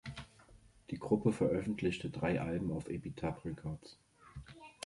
[0.89, 3.99] Die Gruppe veröffentlichte drei Alben auf Epitaph Records.